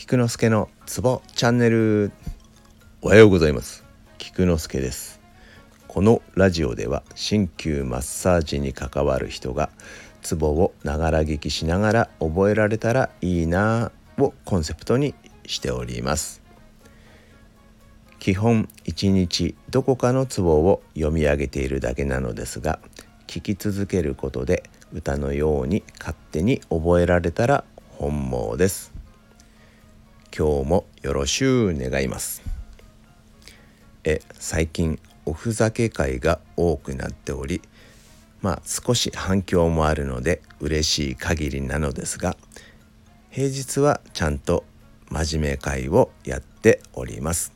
[0.00, 2.10] 菊之助のツボチャンネル。
[3.02, 3.84] おはようございます。
[4.16, 5.20] 菊之助です。
[5.88, 9.68] このラジオでは鍼灸マッサージに関わる人が
[10.22, 16.40] ツボをながら聞きしながら覚えられたらいいなをコンセプトにしております。
[18.18, 22.78] 基本一日どこかのツボを読み上げているだけなのですが
[23.26, 24.62] 聞き続けることで
[24.94, 27.64] 歌のように勝手に覚えられたら
[27.98, 28.99] 本望です。
[30.36, 32.42] 今日もよろしゅう願います。
[34.04, 37.60] え最近おふざけ会が多くなっており
[38.40, 42.36] まあ少し反響もあるので嬉しい限りなのですが
[43.30, 44.64] 平日はちゃんと
[45.10, 47.52] 真面目会をやっております、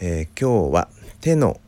[0.00, 0.88] えー、今日は
[1.20, 1.60] 手の、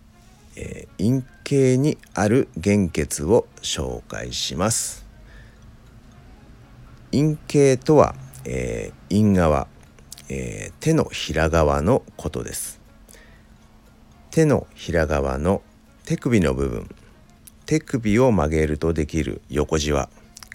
[0.56, 5.06] えー、陰茎にある原血を紹介します。
[7.10, 8.15] 陰茎とは、
[8.51, 9.68] えー、陰側、
[10.30, 12.80] えー、手のひら側のことです。
[14.30, 15.63] 手のひら側の
[16.07, 16.88] 手首の部分
[17.66, 20.09] 手首を曲げるとできる横じわ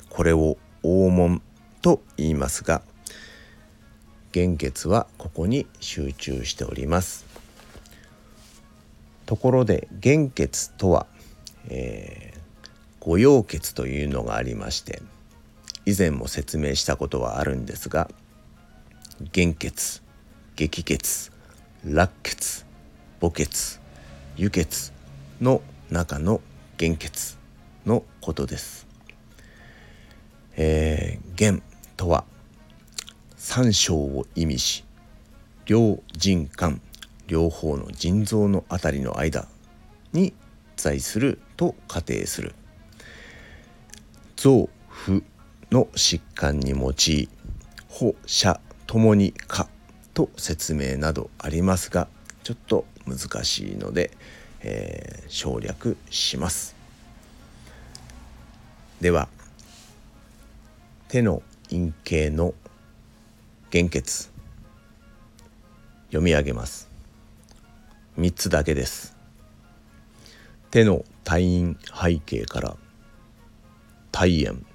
[0.09, 1.41] これを黄門
[1.81, 2.81] と言いますが
[4.33, 7.25] 原血はここに集中しております。
[9.27, 11.05] ところで原血とは、
[11.69, 15.01] えー、御用血というのがありまして
[15.85, 18.09] 以前も説明したことはあるんですが
[19.33, 20.01] 原血
[20.55, 21.31] 激血
[21.85, 22.65] 落血
[23.19, 23.79] 母血
[24.37, 24.91] 輸血
[25.41, 26.41] の中の
[26.79, 27.37] 原血
[27.85, 28.87] のことです。
[30.55, 31.61] えー、原
[31.97, 32.25] とは
[33.37, 34.83] 三章を意味し
[35.65, 36.81] 両腎間
[37.27, 39.47] 両方の腎臓のあたりの間
[40.11, 40.33] に
[40.75, 42.53] 在すると仮定する
[44.35, 45.23] 臓腑
[45.73, 47.29] の疾患に用い
[47.89, 49.67] 歩者ともにか
[50.13, 52.07] と説明などありますが
[52.43, 54.11] ちょっと難しいので、
[54.61, 56.75] えー、省略します。
[59.01, 59.27] では
[61.07, 61.41] 手の
[61.71, 62.53] 陰茎の
[63.71, 64.29] 原血
[66.07, 66.87] 読み上げます。
[68.19, 69.17] 3つだけです。
[70.69, 72.77] 手の退院背景から
[74.11, 74.72] 体炎。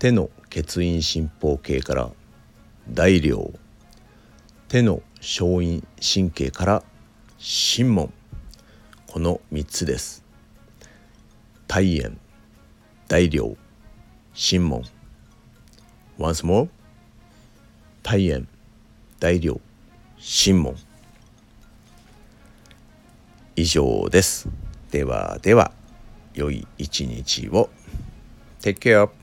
[0.00, 2.10] 手の血陰心包系から
[2.88, 3.52] 大量。
[4.68, 6.82] 手の小陰神経から
[7.36, 8.12] 心門
[9.06, 10.24] この3つです。
[11.68, 12.16] 体炎
[13.08, 13.54] 大量
[14.32, 14.84] 心門
[16.18, 16.68] once more
[18.02, 18.46] 体炎
[19.18, 19.60] 大量
[20.18, 20.76] 心門
[23.54, 24.48] 以上です。
[24.90, 25.72] ではでは
[26.32, 27.68] 良い一日を。
[28.62, 29.19] Take care